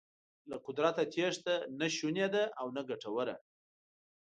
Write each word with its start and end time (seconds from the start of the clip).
له 0.49 0.57
قدرته 0.65 1.01
تېښته 1.13 1.55
نه 1.79 1.87
شونې 1.95 2.27
ده 2.33 2.43
او 2.59 2.67
نه 2.75 2.81
ګټوره. 2.89 3.35